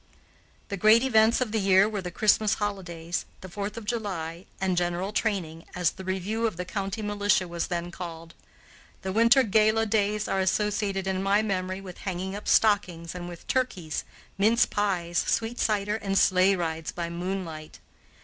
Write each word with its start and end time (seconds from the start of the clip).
The 0.69 0.77
great 0.77 1.03
events 1.03 1.41
of 1.41 1.51
the 1.51 1.59
year 1.59 1.87
were 1.87 2.01
the 2.01 2.09
Christmas 2.09 2.55
holidays, 2.55 3.25
the 3.41 3.47
Fourth 3.49 3.77
of 3.77 3.85
July, 3.85 4.47
and 4.59 4.75
"general 4.75 5.13
training," 5.13 5.65
as 5.75 5.91
the 5.91 6.03
review 6.03 6.47
of 6.47 6.57
the 6.57 6.65
county 6.65 7.03
militia 7.03 7.47
was 7.47 7.67
then 7.67 7.91
called. 7.91 8.33
The 9.03 9.11
winter 9.11 9.43
gala 9.43 9.85
days 9.85 10.27
are 10.27 10.39
associated, 10.39 11.05
in 11.05 11.21
my 11.21 11.43
memory, 11.43 11.81
with 11.81 11.99
hanging 11.99 12.35
up 12.35 12.47
stockings 12.47 13.13
and 13.13 13.29
with 13.29 13.45
turkeys, 13.45 14.03
mince 14.39 14.65
pies, 14.65 15.19
sweet 15.19 15.59
cider, 15.59 15.97
and 15.97 16.15
sleighrides 16.15 16.91
by 16.91 17.07
moonlight. 17.11 17.77